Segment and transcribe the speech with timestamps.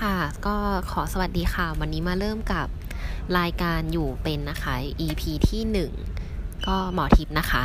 [0.00, 0.16] ค่ะ
[0.46, 0.56] ก็
[0.90, 2.66] ขอสวัสดีค่ะ วันนี้มาเริ่มกับ
[3.38, 4.74] รายการอยู่เป็นนะคะ
[5.06, 5.92] EP ที่หนึ่ง
[6.66, 7.64] ก็หมอทิพย์นะคะ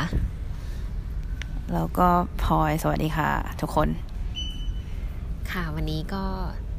[1.74, 2.08] แล้วก็
[2.42, 3.88] พลอยสวัสดีค่ะ ทุกคน
[5.50, 6.24] ค่ะวันนี้ก็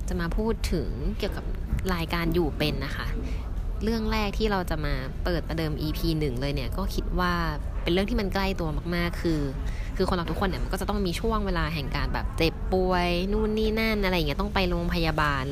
[0.07, 1.45] จะมาพูดถึงเกี่ยวกับ
[1.93, 3.07] รายการอยู่เป็นนะคะ
[3.83, 4.93] เรื่องแรกที่เราจะมา
[5.23, 7.33] เปิดประเดิม EP หนึ่งเลยเนี่ย ก็คิดว่า
[7.81, 9.39] เป็นเรื่องที่มันใกล้ตัวมาก ๆ คือ
[9.97, 15.45] คือคนเราทุกคนเนี่ยมันก็จะต้องมีช่วงเวลาแห่งการแบบเจ็บป่วยนู่นนี่นั่นอะไรอย่างเงี้ยต้องไปโรงพยาบาล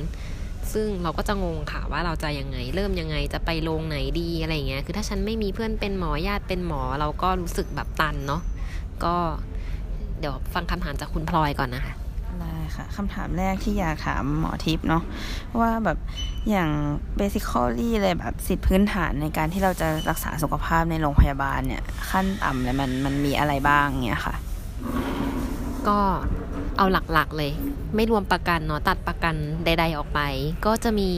[0.74, 8.42] ซึ่งเราก็จะงงค่ะว่าเราจะยังไง เริ่มยังไงจะไปโรงไหนดีอะไรอย่างเงี้ยคือถ้าฉันไม่มีเพื่อนเป็นหมอญาติเป็นหมอเราก็รู้สึกแบบตันเนาะ
[9.04, 9.16] ก็
[10.20, 11.94] เดี๋ยวฟังคำถามจากคุณพลอยก่อนนะคะ
[12.40, 15.04] ได้ค่ะคำถามแรกที่อยากถามหมอทิพย์เนาะ
[15.60, 15.98] ว่าแบบ
[16.50, 16.70] อย่าง
[17.18, 24.36] เบสิคอลี่เลยแบบสิทธิพื้นฐานในการที่เราจะรักษาสุขภาพในโรงพยาบาลเนี่ย ขั้นต่ำเลยมันมันมีอะไรบ้างเนี่ยค่ะ
[25.88, 26.00] ก็
[26.78, 27.52] เอาหลักๆเลย
[27.96, 29.36] ไม่รวมประกันเนาะตัดประกัน
[29.66, 30.20] ใด ๆออกไป
[30.66, 31.10] ก็จะมี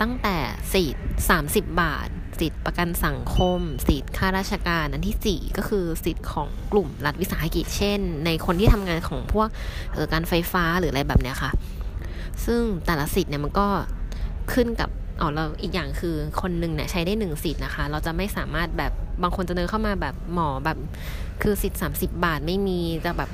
[0.00, 0.36] ตั้งแต่
[0.74, 1.04] สิทธิ์
[1.40, 2.08] 30 บาท
[2.40, 9.48] สิทธิ์ประกันสังคม สิทธิ์ข้าราชการอันที่ 4 ก็คือสิทธิ์ของกลุ่มรัฐวิสาหกิจเช่น ในคนที่ทำงานของพวก
[9.92, 11.50] เออการไฟฟ้าหรืออะไรแบบเนี้ยค่ะ
[12.44, 13.68] ซึ่งแต่ละสิทธิ์เนี่ยมันก็
[14.52, 14.90] ขึ้นกับ
[15.20, 20.78] อ๋อเราอีกอย่างคือคนหนึ่งเนี่ยใช้ได้หนึ่งสิทธิ์นะคะ เราจะไม่สามารถแบบบางคนจะเดินเข้ามาแบบหมอแบบ
[21.42, 23.30] คือสิทธิ์30บาทไม่มีจะแบบ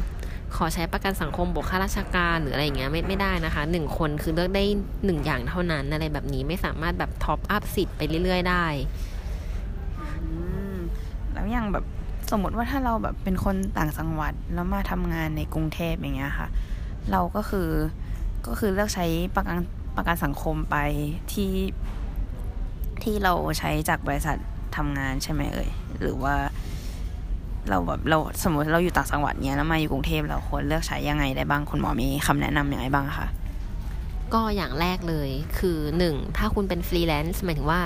[0.57, 4.65] ขอใช้ประกันสังคมบวกค่าราชการหรืออะไรอย่างเงี้ยไม่ไม่ได้นะคะหนึ่งคนคือเลือกได้
[5.05, 8.67] หนึ่งอย่างเท่านั้นอะไรแบบนี้ไม่สามารถแบบ top up สิทธิ์ไปเรื่อย ๆ ได้
[11.33, 11.85] แล้วอย่างแบบ
[12.31, 16.49] สมมติว่าถ้าเราแบบเป็นคนต่างจังหวัดแล้วมาทำงานในกรุงเทพอย่างเงี้ยค่ะ
[17.11, 17.69] เราก็คือ
[18.47, 19.57] ก็คือเลือกใช้ประกัน
[19.99, 20.77] ประกันสังคมไป
[21.33, 21.53] ที่
[23.03, 24.37] ที่เราใช้จากบริษัท
[24.77, 26.35] ทำงานใช่ไหมเอ่ยหรือว่า
[27.69, 33.27] เราแบบเราสมมติเราอยู่ต่างจังหวัดเนี้ยแล้วมาอยู่กรุงเทพเราควรเลือกใช้ยังไงได้บ้างคุณหมอมีคำแนะนำยังไงบ้างคะ
[34.35, 37.81] ก็อย่างแรกเลยคือหนึ่งถ้าคุณเป็นฟรีแลนซ์หมายถึงว่า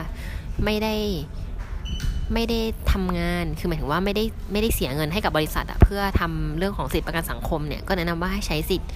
[0.65, 0.95] ไม่ได้
[2.35, 2.61] ไม่ได้
[2.93, 8.91] ทำงานคือหมายถึงว่าไม่ได้ไม่ได้เสียเงินให้กับบริษัทอะเพื่อทำเรื่องของสิทธิประกันสังคมเนี่ยก็แนะนำว่าให้ใช้สิทธิ์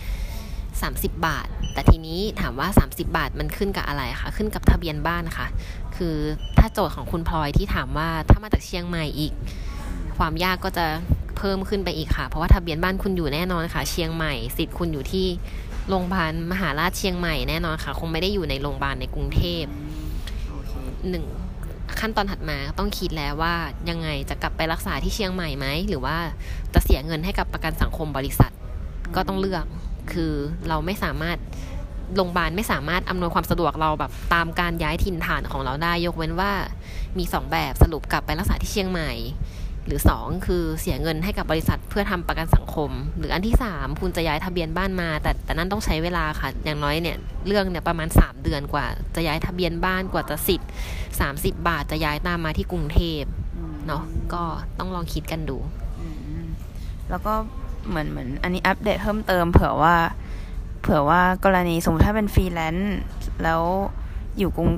[0.85, 5.47] 30 บาท แต่ทีนี้ถามว่า 30 บาทมันขึ้นกับอะไรคะขึ้นกับทะเบียนบ้านค่ะ
[5.97, 6.17] คือ
[6.59, 9.33] ถ้าโจทย์ของคุณพลอยที่ถามว่าถ้ามาจากเชียงใหม่อีก
[10.17, 10.87] ความยากก็จะ
[11.37, 15.27] เพิ่มขึ้นไปอีกค่ะ เพราะว่าทะเบียนบ้านคุณอยู่แน่นอนค่ะ เชียงใหม่สิทธิ์คุณอยู่ที่
[15.89, 19.65] โรงพยาบาลมหาราชเชียงใหม่แน่นอนค่ะ คงไม่ได้อยู่ในโรงพยาบาลในกรุงเทพ
[21.09, 21.25] หนึ่ง
[22.01, 23.55] ขั้นตอนถัดมาต้องคิดแล้วว่า
[23.91, 26.17] ยังไงจะกลับไปรักษาที่เชียงใหม่ไหมหรือว่า
[26.75, 28.53] จะเสียเงินให้กับประกันสังคมบริษัท
[29.15, 29.65] ก็ต้องเลือก
[30.13, 30.33] คือ
[30.69, 31.39] เราไม่สามารถ
[32.17, 36.53] โรงพยาบาลไม่สามารถอำนวยความสะดวกเราแบบตามการย้ายถิ่นฐานของเราได้ ยกเว้นว่า
[37.19, 39.13] มีสองแบบสรุปกลับไปรักษาที่เชียงใหม่
[39.87, 50.71] หรือ 2 คือเสียเงินให้กับบริษัทเพื่อทำประกันสังคม หรืออันที่ 3 คุณจะย้ายทะเบียนบ้านมา แต่แต่นั่นต้องใช้เวลาค่ะ อย่างน้อยเนี่ยเรื่องเนี่ยประมาณ 3 เดือนกว่า จะย้ายทะเบียนบ้านกว่าจะสิทธิ์
[51.17, 53.23] 30 บาทจะย้ายตามมาที่กรุงเทพ
[53.87, 54.03] เนาะ
[54.35, 54.43] ก็
[54.79, 55.59] ต้องลองคิดกันดู
[57.11, 57.35] แล้วก็
[57.89, 59.97] เหมือนเหมือนอันนี้อัปเดตเพิ่มเติม เผื่อว่า
[60.81, 62.99] เผื่อว่ากรณีสมมติถ้าเป็นฟรีแลนซ์
[63.43, 63.63] แล้ว
[64.39, 64.71] อยู่กรุง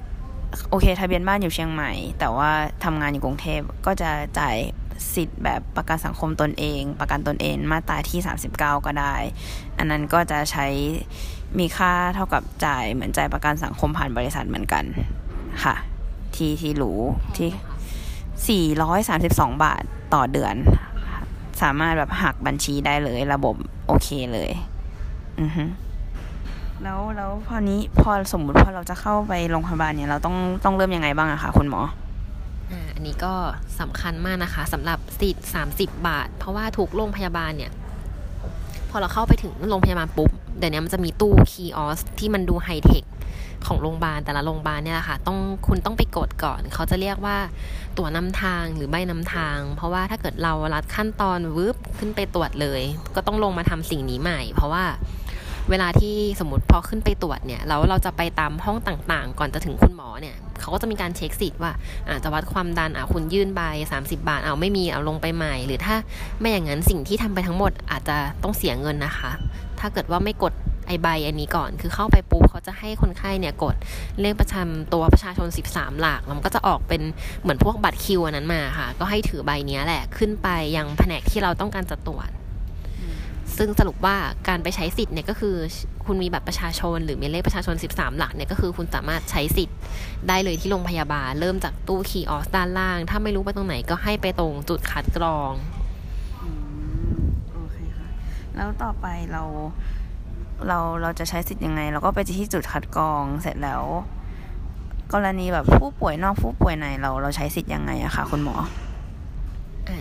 [0.71, 2.51] โอเคทะเบียนบ้านอยู่เชียงใหม่ แต่ว่า
[2.85, 4.57] ทำงานอยู่กรุงเทพก็จะจ่าย
[5.15, 8.21] สิทธิ์แบบประกันสังคมตนเอง ประกันตนเองมาตราที่
[8.53, 9.15] 39 ก็ได้
[9.79, 10.67] อันนั้นก็จะใช้
[11.59, 14.85] มีค่าเท่ากับจ่ายเหมือนจ่ายประกันสังคมผ่านบริษัทเหมือนกัน
[15.65, 15.75] ค่ะ
[16.35, 16.93] ที่ที่หรู
[17.37, 19.83] ที่ 432 บาท
[20.15, 20.55] ต่อเดือน
[21.63, 23.55] สามารถแบบหักบัญชีได้เลย ระบบ
[23.87, 24.51] โอเคเลย
[25.41, 25.65] อือฮึ
[26.83, 31.83] แล้วแล้วพอนี้พอสมมุติพอเราจะเข้าไปโรงพยาบาลเนี่ยเราต้องต้องเริ่มยังไงบ้างอะคะคุณหมอ
[32.71, 33.35] อ่าอันนี้ก็
[33.81, 37.73] สำคัญมากนะคะสำหรับสิทธิ์30บบาท เพราะว่าทุกโรงพยาบาลเนี่ย
[38.91, 43.05] พอเราเข้าไปถึงโรงพยาบาลปุ๊บ เดี๋ยวนี้มันจะมีตู้คีออสที่มันดูไฮเทค
[43.67, 47.37] ของโรงพยาบาลแต่ละโรงพยาบาลเนี่ยแหละค่ะต้องคุณต้องไปกดก่อน เขาจะเรียกว่า
[47.99, 52.83] ตั๋วนำทางหรือใบนำทาง เพราะว่าถ้าเกิดเรารัดขั้นตอนวืบขึ้นไปตรวจเลย
[53.15, 54.85] ก็ต้องลงมาทำสิ่งนี้ใหม่ เพราะว่า
[55.71, 61.73] เวลาที่สมมติพอขึ้นไปตรวจเนี่ยแล้วเราจะไปตามห้องต่างๆ ก่อนจะถึงคุณหมอเนี่ยเขาก็จะมีการเช็คสิทธิ์ว่า
[62.09, 63.61] อาจจะวัดความดันอะคุณยื่นใบ
[63.95, 65.97] 30 บาทเอาไม่มีเอาลงไปใหม่ หรือถ้า
[66.41, 69.31] ไม่อย่างนั้นสิ่งที่ทำไปทั้งหมดอาจจะต้องเสียเงินนะคะ
[69.81, 70.53] ถ้าเกิดว่าไม่กด
[70.89, 73.75] ไอใบอันนี้ก่อน คือเข้าไปปุ๊บเขาจะให้คนไข้เนี่ยกด
[74.21, 77.03] เลขประจำตัวประชาชน 13 หลักแล้วมันก็จะออกเป็น
[77.43, 82.31] เหมือนพวกบัตรคิวอันนั้นมาค่ะ ก็ให้ถือใบนี้แหละขึ้นไปยังแผนกที่เราต้องการจะตรวจ
[83.57, 84.17] ซึ่งสรุปว่า
[84.49, 85.57] การไปใช้สิทธิ์เนี่ยก็คือ
[86.07, 89.77] คุณมีบัตรประชาชน หรือมีเลขประชาชน 13 หลักเนี่ยก็คือคุณสามารถใช้สิทธิ์
[90.29, 95.53] ได้เลยที่โรงพยาบาล เริ่มจากตู้คีออสด้านล่าง ถ้าไม่รู้ไปตรงไหนก็ให้ไปตรงจุดคัดกรอง
[96.43, 96.51] อื
[97.11, 97.19] ม
[97.53, 98.09] โอเคค่ะ
[98.55, 99.43] แล้วต่อไปเรา
[100.67, 103.85] เราเราจะใช้สิทธิ์ยังไง เราก็ไปที่จุดคัดกรองเสร็จแล้ว
[105.13, 108.57] กรณีแบบผู้ป่วยนอกผู้ป่วยในเราเราใช้สิทธิ์ยังไงอะคะคุณหมอ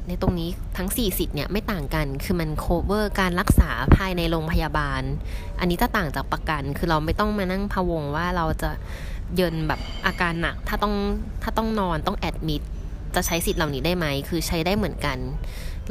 [0.07, 5.01] ในตรงนี้ทั้ง 4 สิทธิ์เนี่ยไม่ต่างกัน คือมัน cover การรักษาภายในโรงพยาบาล
[5.59, 8.71] อันนี้จะต่างจากประกัน คือเราไม่ต้องมานั่งพะวงว่าเราจะ
[9.35, 10.95] เยินแบบอาการหนัก ถ้าต้อง
[11.43, 12.61] ถ้าต้องนอนต้องแอดมิด
[13.15, 15.17] จะใช้สิทธิ์เหล่านี้ได้ไหม คือใช้ได้เหมือนกัน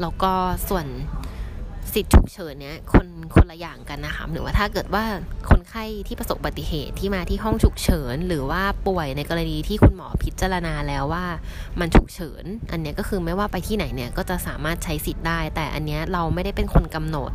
[0.01, 0.33] แล้วก็
[0.69, 0.87] ส่วน
[1.97, 5.05] สิทธิ์ฉุกเฉินเนี้ยคนคนละอย่างกันนะคะหรือว่าถ้าเกิดว่า
[5.51, 11.25] คนไข้ที่ประสบอุบัติเหตุที่มาที่ห้องฉุกเฉิน หรือว่าป่วยในกรณีที่คุณหมอพิจารณาแล้วว่า
[11.81, 17.31] มันฉุกเฉิน อันนี้ก็คือไม่ว่าไปที่ไหนเนี่ยก็จะสามารถใช้สิทธิ์ได้ แต่อันนี้เราไม่ได้เป็นคนกำหนด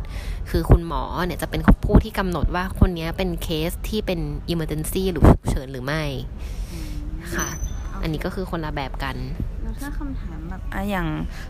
[0.50, 4.20] คือคุณหมอเนี่ยจะเป็นผู้ที่กำหนดว่าคนนี้เป็นเคสที่เป็น
[4.52, 6.02] emergency หรือฉุกเฉินหรือไม่
[7.34, 7.48] ค่ะ
[8.02, 11.06] อันนี้ก็คือคนละแบบกันแล้ว ถ้าคำถามแบบอะอย่าง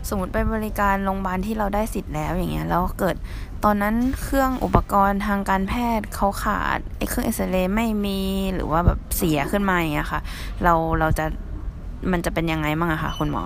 [0.09, 3.15] สมมติไปบริการโรงพยาบาลที่เราได้สิทธิ์แล้วอย่างเงี้ยแล้วเกิด
[3.63, 8.21] ตอนนั้นเครื่องอุปกรณ์ทางการแพทย์เขาขาดไอ้เครื่องเอ็กซเรย์ไม่มี
[8.53, 10.21] หรือว่าแบบเสียขึ้นมาอย่างเงี้ยค่ะ
[10.63, 11.25] เราเราจะ
[12.11, 13.43] มันจะเป็นยังไงบ้างอะคะคุณหมอ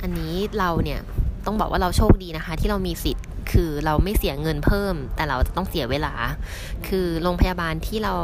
[0.00, 1.00] อันนี้เราเนี่ย
[1.46, 6.12] ต้องบอกว่าเราโชคดีนะคะ ที่เรามีสิทธิ์คือเราไม่เสียเงินเพิ่ม แต่เราจะต้องเสียเวลา
[6.88, 8.14] คือโรงพยาบาลที่เรา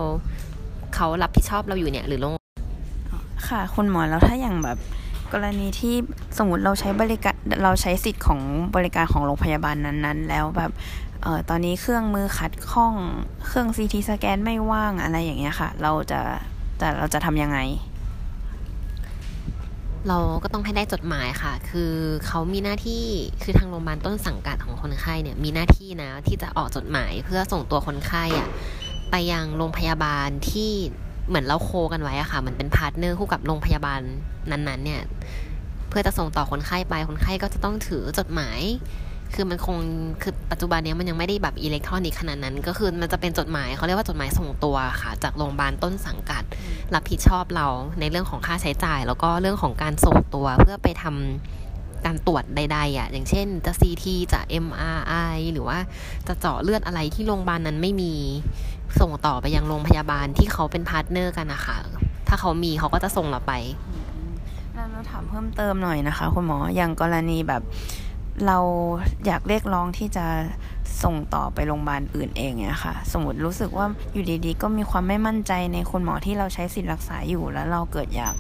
[0.94, 2.34] เขารับผิดชอบเราอยู่เนี่ยหรือโรง
[3.50, 4.78] ค่ะ คุณหมอแล้วถ้าอย่างแบบ
[5.32, 5.94] กรณีที่
[6.38, 8.40] สมมติเราใช้บริการเราใช้สิทธิ์ของ
[8.76, 10.70] บริการของโรงพยาบาลนั้นๆ แล้วแบบ
[11.22, 12.94] เออตอนนี้เครื่องมือขัดข้อง
[13.46, 16.20] เครื่องซีทีสแกนไม่ว่างอะไรอย่างเงี้ยค่ะ เราจะ
[16.78, 17.58] แต่เราจะทำยังไง
[20.08, 21.92] เราก็ต้องให้ได้จดหมายค่ะ คือ
[22.26, 23.04] เขามีหน้าที่
[23.42, 28.48] คือทางโรงพยาบาลต้นสังกัดของคนไข้เนี่ยมีหน้าที่นะที่จะออกจดหมายเพื่อส่งตัวคนไข้อะ
[29.10, 30.72] ไปยังโรงพยาบาลที่
[31.28, 34.00] เหมือนเรา co กันไว้อะค่ะเหมือนเป็น partner คู่กับโรงพยาบาล
[34.50, 35.02] นั้นๆ เนี่ย
[35.88, 38.60] เพื่อจะส่งต่อคนไข้ไปคนไข้ก็จะต้องถือจดหมาย
[39.34, 39.76] คือมันคง
[40.22, 46.42] คือปัจจุบันนี้มันยังไม่ได้แบบอิเล็กทรอนิกส์ขนาดนั้น ก็คือมันจะเป็นจดหมายเขาเรียกว่าจดหมายส่งตัวค่ะ จากโรงพยาบาลต้นสังกัด
[46.94, 47.66] รับผิดชอบเรา
[48.00, 55.78] ในเรื่องของค่าใช้จ่าย แล้วก็เรื่องของการส่งตัวเพื่อไปทำการตรวจใดๆอะ อย่างเช่นจะ CT จะ MRI หรือว่า
[56.28, 58.14] จะเจาะเลือดอะไรที่โรงพยาบาลนั้นไม่มี
[59.00, 61.76] ส่งต่อไปยังโรงพยาบาลที่เขาเป็น partner กันนะคะ
[62.28, 63.52] ถ้าเขามีเขาก็จะส่งเราไป
[64.92, 67.62] เราถามเพิ่มเติมหน่อยนะคะคุณหมอ อย่างกรณีแบบ
[68.46, 68.58] เรา
[69.26, 70.26] อยากเรียกร้องที่จะ
[71.02, 78.34] ส่งต่อไปโรงพยาบาลอื่นเองเนี่ยค่ะ สมมติรู้สึกว่าอยู่ดีๆ ก็มีความไม่มั่นใจในคุณหมอที่เราใช้สิทธิ์รักษาอยู่ แล้วเราเกิดอยาก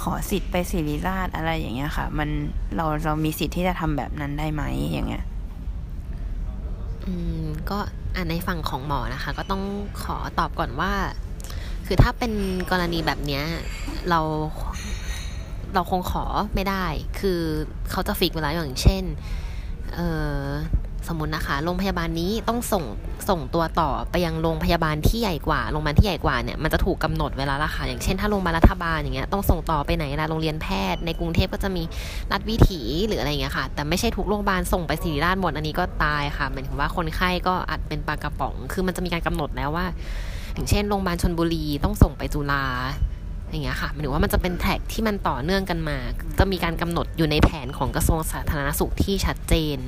[0.00, 2.28] ขอสิทธิ์ไปศิริราชอะไรอย่างเงี้ยค่ะ มัน
[2.76, 5.24] เราเรามีสิทธิ์ที่จะทำแบบนั้นได้ไหมอย่างเงี้ย
[7.06, 9.62] อืมก็อ่า ในฝั่งของหมอนะคะ ก็ต้อง
[10.02, 10.92] ขอตอบก่อนว่า
[11.86, 12.32] คือถ้าเป็น
[12.70, 13.42] กรณีแบบนี้
[14.08, 14.20] เรา
[15.74, 16.24] เราคงขอ
[16.54, 16.84] ไม่ได้
[17.20, 17.40] คือ
[17.90, 19.04] เขาจะฟิกเวลาอย่างเช่น
[19.94, 20.00] เอ
[20.40, 20.42] อ
[21.10, 22.84] สมมตินะคะ โรงพยาบาลนี้ต้องส่ง
[23.28, 31.82] ส่งตัวต่อไปยังโรงพยาบาลที่ใหญ่กว่า โรงพยาบาลที่ใหญ่กว่าเนี่ย มันจะถูกกาหนดเวลาละค่ะอย่างเช่น ถ้าโรงพยาบาลรัฐบาลอย่างเงี้ย ต้องส่งต่อไปไหนล่ะ โรงเรียนแพทย์ ในกรุงเทพก็จะมี
[32.32, 39.86] รัฐวิถีหรืออะไรเงี้ยค่ะ แต่ไม่ใช่ทุกโรงพยาบาลส่งไปศิริราชหมด อันนี้ก็ตายค่ะ หมายถึงว่าคนไข้ก็อาจเป็นปลากระป๋อง คือมันจะมีการกำหนดแล้วว่า
[40.54, 42.64] อย่างเช่น โรงพยาบาลชนบุรีต้องส่งไปจุฬา
[43.50, 45.96] อย่างเงี้ยค่ะหมายถึงว่ามันจะเป็นแท็กที่มันต่อเนื่องกันมา
[46.38, 49.78] จะมีการกำหนดอยู่ในแผนของกระทรวงสาธารณสุขที่ชัดเจน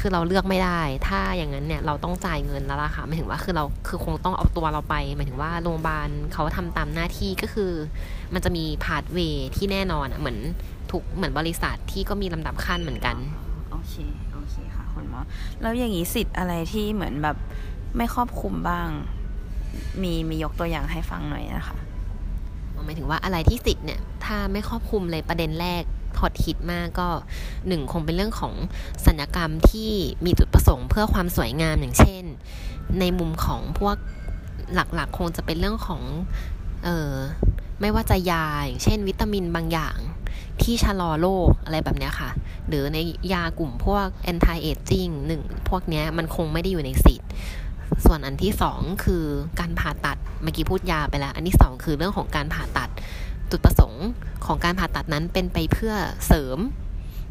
[0.00, 7.72] คือเราเลือกไม่ได้ ถ้าอย่างนั้นเนี่ยเราต้องจ่ายเงินแล้วล่ะค่ะหมายถึงว่าคือเราคือคงต้องเอาตัวเราไปหมายถึงว่าโรงพยาบาลเขาทำตามหน้าที่ก็คือ
[8.34, 9.18] มันจะมีพาสเว
[9.56, 10.38] ที่แน่นอนอะเหมือน
[10.90, 13.16] ทุกเหมือนบริษัทที่ก็มีลำดับขั้นเหมือนกัน
[13.70, 13.94] โอเค
[14.34, 15.20] โอเคค่ะคุณหมอ
[15.60, 17.36] แล้วอย่างนี้สิทธิ์อะไรที่เหมือนแบบ
[17.96, 18.88] ไม่ครอบคลุมบ้าง
[20.02, 21.76] มีมียกตัวอย่างให้ฟังหน่อยนะคะ
[22.84, 25.82] หมายถึงว่าอะไรที่สิทธิ์เนี่ย ถ้าไม่ครอบคลุมเลยประเด็นแรก
[26.18, 27.08] ถอดฮิตมากก็
[27.68, 28.54] หนึ่งคงเป็นเรื่องของ
[29.06, 29.90] สัญญกรรมที่
[30.24, 32.24] มีจุดประสงค์เพื่อความสวยงามอย่างเช่น
[33.00, 33.96] ในมุมของพวก
[34.74, 36.02] หลักๆ คงจะเป็นเรื่องของ
[36.84, 37.12] เออ
[37.80, 39.96] ไม่ว่าจะยาอย่างเช่น วิตามินบางอย่าง
[40.62, 42.30] ที่ชะลอโรคอะไรแบบนี้ค่ะ
[42.68, 42.98] หรือใน
[43.32, 47.30] ยากลุ่มพวก anti aging หนึ่งพวกนี้มันคงไม่ได้อยู่ในสิทธิ์
[48.04, 49.24] ส่วนอันที่สองคือ
[49.60, 52.88] การผ่าตัด เมื่อกี้พูดยาไปแล้ว อันที่สองคือเรื่องของการผ่าตัด
[53.50, 53.83] จุดประสงค์
[54.46, 55.94] ของการผ่าตัดนั้นเป็นไปเพื่อ
[56.26, 56.58] เสริม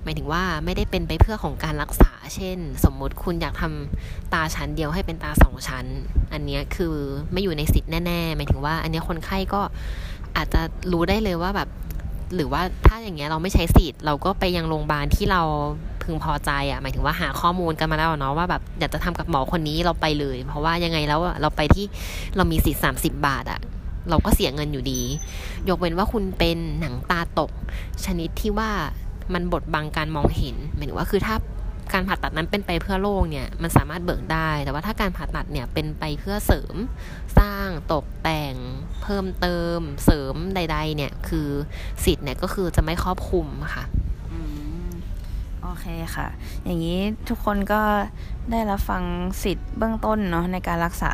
[0.04, 5.86] หมายถึงว่าไม่ได้เป็นไปเพื่อของการรักษา เช่น สมมุติคุณอยากทำตาชั้นเดียวให้เป็นตาสองชั้น
[6.34, 6.96] อันนี้คือ
[7.32, 9.62] ไม่อยู่ในสิทธิ์แน่ๆ หมายถึงว่า อันนี้คนไข้ก็
[10.38, 10.62] อาจจะ
[10.92, 11.70] รู้ได้เลยว่าแบบ
[12.36, 15.42] หรือว่าถ้าอย่างเงี้ยเราไม่ใช้สิทธิ์เราก็ไปยังโรงพยาบาลที่เรา
[16.04, 21.86] พึงพอใจอะ่ะหมายถึงว่าหาข้อมูลกันมาแล้วเนาะว่าแบบอยากจะทำกับหมอคนนี้เราไปเลย เพราะว่ายังไงแล้วเราไปที่
[22.36, 23.60] เรามีสิทธิ์สามสิบบาทอะ่ะ
[24.10, 25.02] เราก็เสียเงินอยู่ดี
[25.70, 27.52] ยกเว้นว่าคุณเป็นหนังตาตก
[28.06, 28.72] ชนิดที่ว่า
[29.34, 31.36] มันบดบังการมองเห็นหมายถึงว่าคือถ้า
[31.94, 36.76] การผ่าตัดนั้นเป็นไปเพื่อโรคเนี่ยมันสามารถเบิกได้ แต่ว่าถ้าการผ่าตัดเนี่ยเป็นไปเพื่อเสริม
[37.40, 38.56] สร้างตกแต่ง
[39.04, 41.50] เพิ่มเติม เสริมใด ๆ เนี่ยคือ
[42.06, 43.84] สิทธิ์เนี่ยก็คือจะไม่ครอบคลุมค่ะ
[45.62, 46.28] โอเคค่ะ
[46.66, 47.82] อย่างนี้ทุกคนก็
[48.52, 49.04] ได้รับฟัง
[49.44, 51.14] สิทธิ์เบื้องต้นเนาะในการรักษา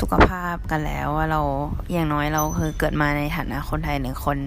[0.00, 1.40] สุขภาพกันแล้วว่าเรา
[1.92, 4.38] อย่างน้อยเราคือเกิดมาในฐานะคนไทยหนึ่งคน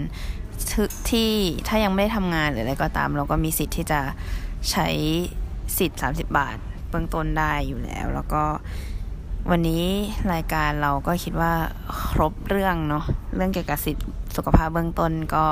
[0.70, 1.30] ที่ที่
[1.68, 4.00] ถ้ายังไม่ได้ทำงานหรืออะไรก็ตาม เราก็มีสิทธิ์ที่จะ
[4.72, 4.88] ใช้
[5.78, 6.58] สิทธิ์ 30 บาท
[6.90, 8.44] เบื้องต้นได้อยู่แล้ว แล้วก็
[9.52, 9.84] วันนี้
[10.34, 11.54] รายการเราก็คิดว่า
[12.08, 14.04] ครบเรื่องเนาะเรื่องเกี่ยวกับสิทธิ
[14.36, 15.44] สุขภาพเบื้องต้นก็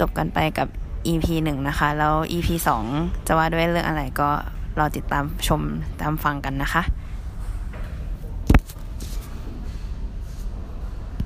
[0.00, 0.68] จบกันไปกับ
[1.06, 2.84] EP หนึ่งนะคะ แล้ว EP สอง
[3.26, 4.30] จะว่าด้วยเรื่องอะไรก็
[4.78, 5.62] รอติดตามชม
[6.00, 6.82] ตามฟังกันนะคะ